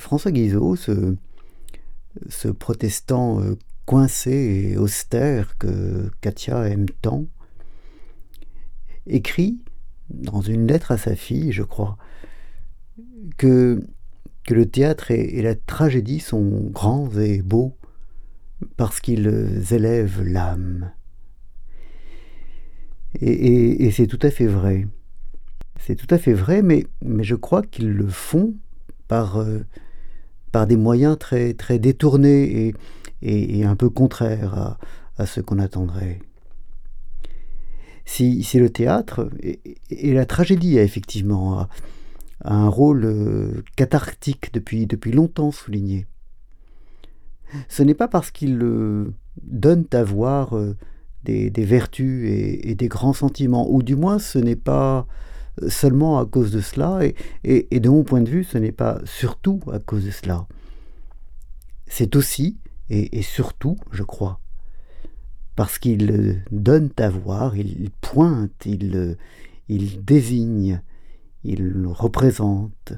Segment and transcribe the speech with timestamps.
[0.00, 4.32] François Guizot, ce, protestant euh, coincé
[4.72, 7.26] et austère que Katia aime tant,
[9.06, 9.58] écrit
[10.08, 11.98] dans une lettre à sa fille, je crois,
[13.36, 13.84] que,
[14.48, 17.76] le théâtre et, la tragédie sont grands et beaux
[18.76, 20.90] parce qu'ils élèvent l'âme.
[23.20, 24.88] Et, c'est tout à fait vrai.
[25.78, 28.54] C'est tout à fait vrai, mais, mais je crois qu'ils le font
[29.06, 29.60] par, euh,
[30.52, 32.74] par des moyens très, détournés
[33.22, 34.76] et, un peu contraires
[35.18, 36.20] à, ce qu'on attendrait.
[38.04, 41.68] Si, si, le théâtre et, la tragédie a effectivement
[42.44, 46.06] un rôle euh, cathartique depuis, longtemps souligné,
[47.68, 49.12] ce n'est pas parce qu'ils euh,
[49.42, 50.54] donnent à voir
[51.24, 55.06] des, vertus et, des grands sentiments, ou du moins ce n'est pas
[55.68, 57.14] seulement à cause de cela, et,
[57.44, 60.46] et de mon point de vue, ce n'est pas surtout à cause de cela.
[61.86, 64.40] C'est aussi, et, surtout, je crois,
[65.56, 69.16] parce qu'il donne à voir, il pointe, il,
[69.68, 70.82] il désigne,
[71.44, 72.92] il représente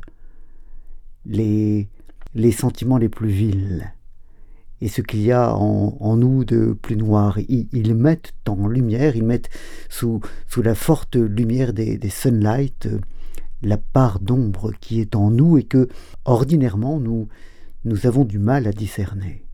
[1.24, 1.88] les,
[2.34, 3.92] les sentiments les plus vils
[4.82, 7.38] et ce qu'il y a en, nous de plus noir.
[7.48, 9.48] Ils, mettent en lumière, ils mettent
[9.88, 12.98] sous, sous la forte lumière des, des sunlight euh,
[13.62, 15.88] la part d'ombre qui est en nous et que,
[16.24, 17.28] ordinairement, nous,
[17.84, 19.44] nous avons du mal à discerner.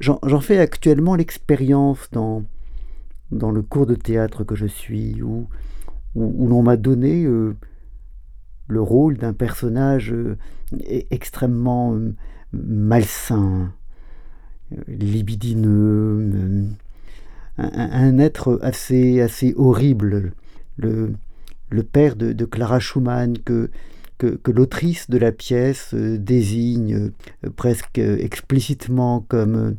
[0.00, 2.42] J'en fais actuellement l'expérience dans,
[3.30, 5.46] dans le cours de théâtre que je suis, où,
[6.16, 7.54] où, l'on m'a donné euh,
[8.66, 10.36] le rôle d'un personnage euh,
[11.12, 11.96] extrêmement
[12.52, 13.72] malsain,
[14.88, 16.66] libidineux,
[17.58, 20.32] un, être assez, assez horrible,
[20.76, 21.14] le,
[21.82, 23.70] père de, Clara Schumann que,
[24.46, 27.10] l'autrice de la pièce euh, désigne
[27.44, 29.76] euh, presque explicitement comme,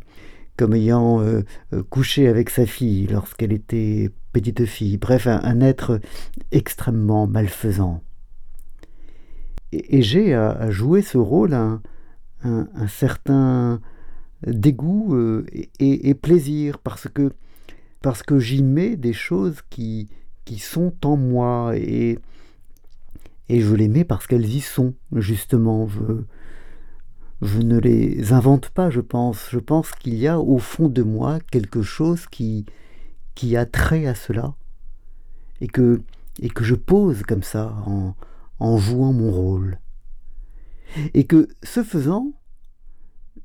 [0.73, 1.42] ayant euh,
[1.90, 4.98] couché avec sa fille lorsqu'elle était petite fille.
[4.98, 5.99] Bref, un, être
[6.52, 8.04] extrêmement malfaisant.
[9.72, 11.55] Et, j'ai à, jouer ce rôle
[12.43, 13.81] un, certain
[14.45, 15.45] dégoût euh,
[15.80, 17.33] et, plaisir parce que,
[18.02, 20.09] parce que j'y mets des choses qui,
[20.45, 22.20] qui sont en moi et,
[23.49, 25.87] et je les mets parce qu'elles y sont, justement.
[25.87, 26.23] Je,
[27.42, 29.49] je ne les invente pas, je pense.
[29.52, 32.65] Je pense qu'il y a au fond de moi quelque chose qui,
[33.36, 34.55] qui a trait à cela
[35.61, 36.02] et que,
[36.42, 38.15] et que je pose comme ça en,
[38.59, 39.80] en jouant mon rôle.
[41.14, 42.33] Et que, ce faisant,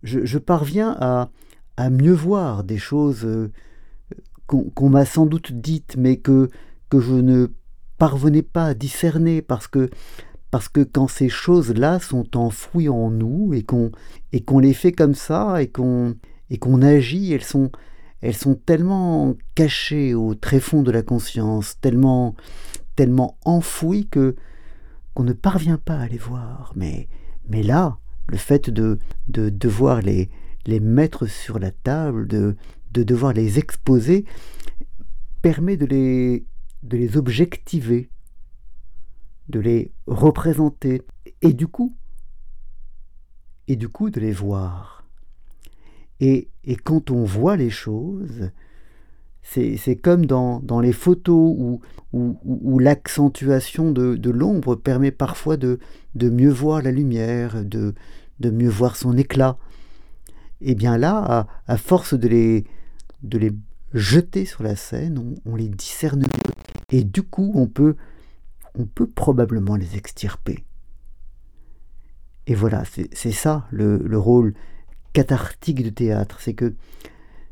[0.02, 3.50] je, parviens à, mieux voir des choses euh,
[4.46, 6.50] qu'on m'a sans doute dites, mais que,
[6.90, 7.48] que je ne
[7.98, 9.90] parvenais pas à discerner, parce que,
[10.50, 13.90] parce que quand ces choses-là sont enfouies en nous, et qu'on
[14.46, 16.16] qu'on les fait comme ça, et qu'on
[16.60, 17.70] qu'on agit, elles sont,
[18.20, 22.34] elles sont tellement cachées au tréfonds de la conscience, tellement,
[22.96, 24.36] tellement enfouies que
[25.14, 26.72] qu'on ne parvient pas à les voir.
[26.76, 27.08] Mais,
[27.48, 27.98] mais là,
[28.28, 28.98] le fait de,
[29.28, 30.30] de devoir les,
[30.66, 32.56] les mettre sur la table, de,
[32.92, 34.24] de devoir les exposer,
[35.42, 36.46] permet de les,
[36.82, 38.10] de les objectiver,
[39.48, 41.02] de les représenter,
[41.40, 41.96] et du coup,
[43.68, 45.04] et du coup de les voir.
[46.20, 48.50] Et, et quand on voit les choses,
[49.42, 51.80] c'est comme dans, dans, les photos où,
[52.12, 55.78] où, l'accentuation de, l'ombre permet parfois de,
[56.14, 57.94] de, mieux voir la lumière, de,
[58.40, 59.58] de mieux voir son éclat.
[60.60, 62.64] Et bien là, à, force de les,
[63.22, 63.52] de les
[63.94, 66.54] jeter sur la scène, on, les discerne mieux.
[66.90, 67.96] Et du coup, on peut,
[68.74, 70.64] on peut probablement les extirper.
[72.46, 74.54] Et voilà, c'est ça le, le, rôle
[75.12, 76.40] cathartique du théâtre.
[76.40, 76.74] C'est que,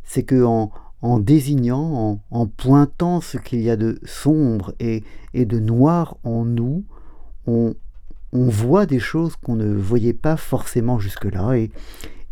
[0.02, 0.72] c'est que en,
[1.02, 5.02] en désignant, en, pointant ce qu'il y a de sombre et,
[5.34, 6.84] de noir en nous,
[7.46, 7.74] on,
[8.32, 11.70] voit des choses qu'on ne voyait pas forcément jusque-là, et,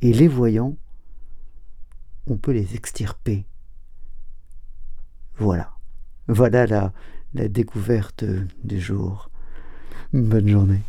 [0.03, 0.77] les voyant,
[2.27, 3.47] on peut les extirper.
[5.39, 5.71] Voilà.
[6.29, 6.93] Voilà
[7.35, 8.25] la découverte
[8.65, 9.31] du jour.
[10.13, 10.83] Bonne journée.